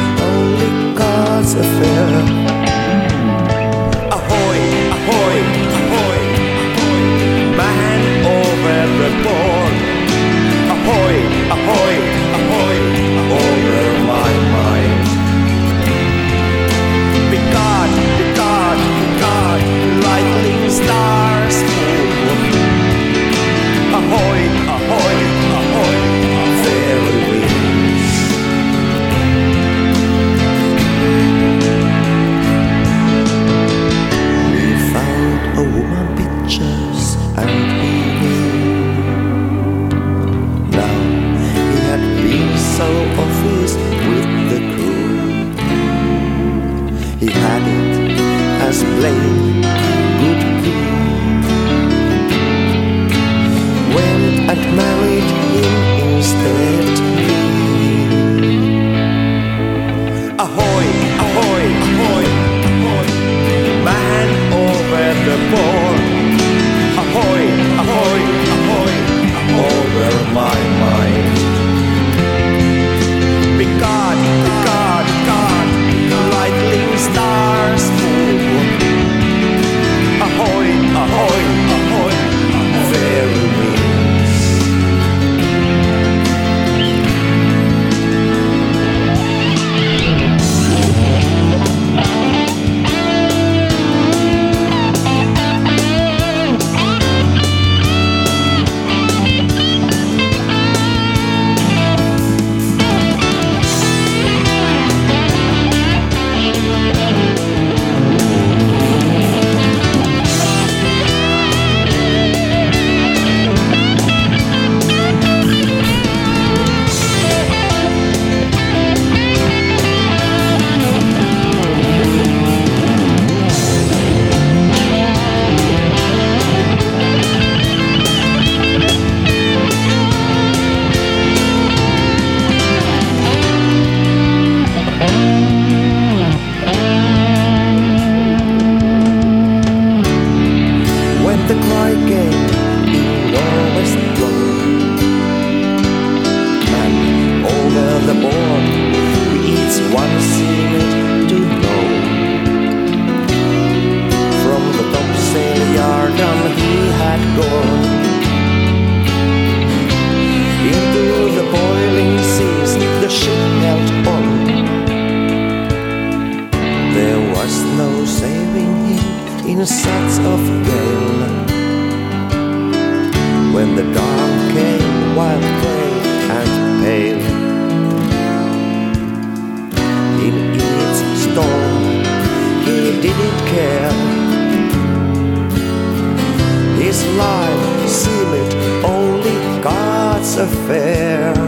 affair. 190.37 191.42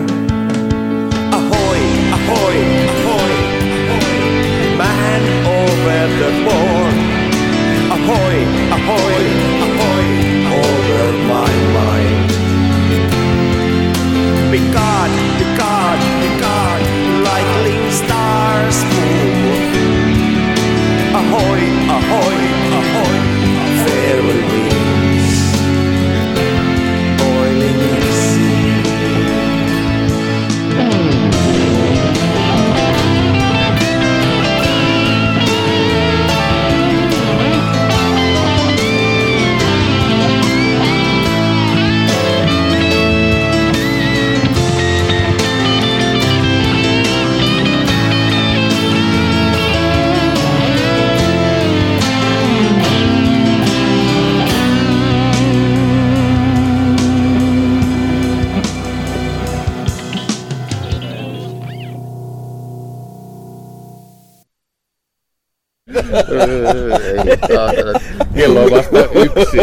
Ei, 66.13 67.37
saatana. 67.55 67.99
Kello 68.35 68.63
on 68.63 68.71
vasta 68.71 68.99
yksi. 68.99 69.57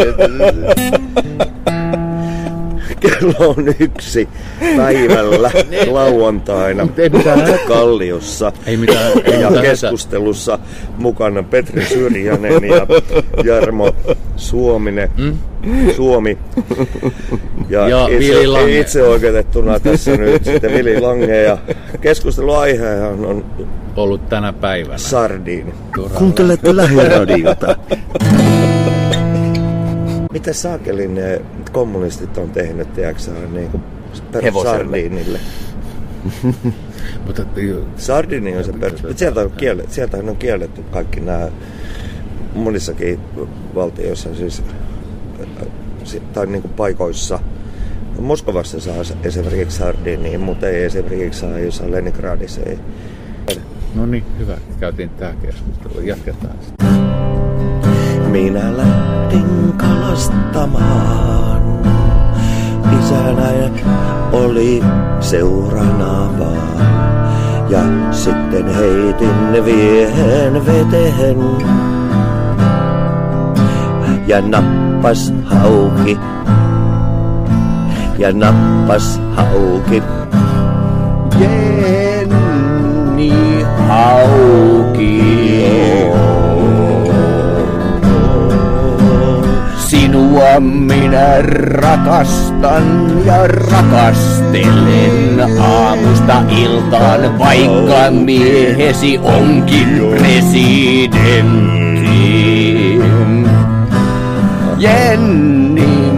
Kello 3.23 3.49
on 3.57 3.65
yksi 3.79 4.29
päivällä 4.77 5.51
lauantaina 5.91 6.87
ei 6.97 7.09
mitään 7.09 7.59
Kalliossa. 7.67 8.51
Ei 8.65 8.77
mitään, 8.77 9.11
ei 9.25 9.41
ja 9.41 9.47
mitään 9.49 9.65
keskustelussa 9.65 10.59
mukana 10.97 11.43
Petri 11.43 11.85
Syrjänen 11.85 12.63
ja 12.63 12.87
Jarmo 13.43 13.95
Suominen. 14.35 15.09
Mm? 15.17 15.37
Suomi. 15.95 16.37
Ja, 17.69 17.87
Ja 17.89 18.07
Vili 18.09 18.25
itse, 18.27 18.47
Lange. 18.47 18.79
itse 18.79 19.03
oikeutettuna 19.03 19.79
tässä 19.79 20.17
nyt 20.17 20.45
sitten 20.45 20.73
Vili 20.73 21.01
Lange. 21.01 21.43
Ja 21.43 21.57
keskusteluaihehan 22.01 23.25
on 23.25 23.45
ollut 23.95 24.29
tänä 24.29 24.53
päivänä. 24.53 24.97
sardiini. 24.97 25.73
Turhalla. 25.95 26.19
Kuuntelette 26.19 26.75
lähiradiota. 26.75 27.75
Mitä 30.31 30.53
saakelin 30.53 31.15
ne 31.15 31.41
kommunistit 31.73 32.37
on 32.37 32.49
tehnyt, 32.49 32.93
tiedätkö 32.93 33.21
sä, 33.21 33.31
niin 33.53 33.69
kuin 33.71 33.83
jo- 37.67 37.85
Sardini 37.97 38.57
on 38.57 38.63
se 38.63 38.73
perus. 38.73 39.03
Mutta 39.03 39.17
Sieltä 39.17 39.41
on 39.41 39.51
kielletty, 39.51 39.93
sieltähän 39.93 40.29
on 40.29 40.37
kielletty 40.37 40.83
kaikki 40.91 41.19
nämä 41.19 41.47
monissakin 42.55 43.19
valtioissa 43.75 44.35
siis, 44.35 44.63
si- 46.03 46.21
tai 46.33 46.45
niin 46.45 46.61
kuin 46.61 46.73
paikoissa. 46.73 47.39
Moskovassa 48.19 48.79
saa 48.79 48.95
esimerkiksi 49.23 49.77
sardinia, 49.77 50.39
mutta 50.39 50.69
ei 50.69 50.83
esimerkiksi 50.83 51.39
saa 51.39 51.59
jossain 51.59 51.91
Leningradissa. 51.91 52.61
Ei. 52.65 52.79
no 53.95 54.05
niin, 54.05 54.23
hyvä. 54.39 54.57
Käytiin 54.79 55.09
tää 55.09 55.33
keskustelu. 55.41 55.99
Jatketaan 56.05 56.55
sitten. 56.61 57.32
Minä 58.33 58.77
lähdin 58.77 59.73
kalastamaan. 59.77 61.61
Isänä 62.99 63.69
oli 64.31 64.83
seurana 65.19 66.39
vaan. 66.39 66.77
Ja 67.69 67.79
sitten 68.11 68.75
heitin 68.75 69.65
viehen 69.65 70.65
veteen. 70.65 71.37
Ja 74.27 74.41
nappas 74.41 75.33
hauki. 75.45 76.19
Ja 78.17 78.31
nappas 78.31 79.21
hauki. 79.35 80.03
Jenni 81.39 83.33
Hauki. 83.87 84.72
Sinua 90.13 90.59
minä 90.59 91.41
rakastan 91.81 92.83
ja 93.25 93.47
rakastelen 93.47 95.39
aamusta 95.61 96.43
iltaan, 96.57 97.39
vaikka 97.39 98.11
miehesi 98.11 99.17
onkin 99.17 99.87
presidentti. 100.17 101.39
Jenni, 104.77 106.11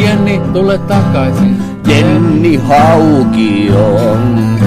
Jenni, 0.00 0.40
tule 0.52 0.78
takaisin. 0.78 1.56
Jenni 1.88 2.56
Hauki 2.56 3.70
on. 3.70 4.36
Jenni. 4.36 4.57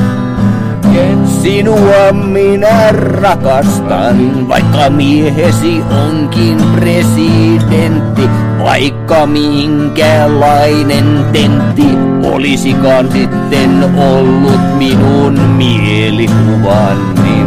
Sinua 1.42 2.12
minä 2.12 2.92
rakastan, 2.92 4.48
vaikka 4.48 4.90
miehesi 4.90 5.82
onkin 6.06 6.58
presidentti, 6.76 8.30
vaikka 8.64 9.26
minkälainen 9.26 11.26
tentti 11.34 11.98
olisikaan 12.24 13.12
sitten 13.12 13.84
ollut 13.98 14.78
minun 14.78 15.40
mielikuvani. 15.40 17.46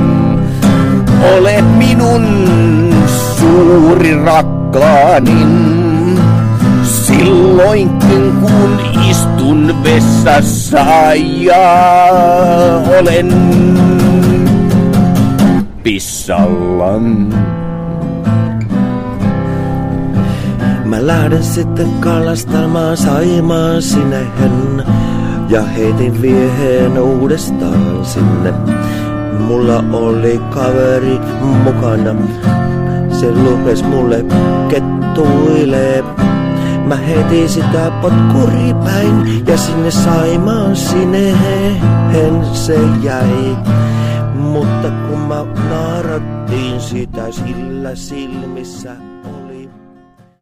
Olet 1.37 1.79
minun 1.79 2.27
suuri 3.39 4.25
rakkaanin. 4.25 5.75
Silloinkin 6.83 8.33
kun 8.41 8.81
istun 9.11 9.75
vessassa 9.85 10.85
ja 11.15 11.67
olen 13.01 13.33
pissalla. 15.85 16.99
Mä 20.85 21.07
lähden 21.07 21.45
sitten 21.45 21.89
kalastamaan 22.01 22.97
Saimaan 22.97 23.83
sinehen 23.83 24.85
ja 25.49 25.63
heitin 25.63 26.23
vieheen 26.23 26.99
uudestaan 26.99 28.05
sinne. 28.05 28.53
Mulla 29.39 29.85
oli 29.93 30.41
kaveri 30.51 31.19
mukana, 31.65 32.15
se 33.21 33.31
lupes 33.31 33.85
mulle 33.85 34.25
kettuilee. 34.69 36.05
Mä 36.87 36.97
heitin 36.97 37.49
sitä 37.49 37.93
potkuripäin 38.03 39.45
ja 39.47 39.59
sinne 39.59 39.91
Saimaan 39.91 40.77
sinehen 40.77 42.45
se 42.53 42.79
jäi. 43.03 43.57
Mutta 44.55 44.91
kun 45.09 45.19
mä 45.19 45.45
naarattiin 45.69 46.81
sitä 46.81 47.33
sillä 47.33 47.95
silmissä, 47.95 48.97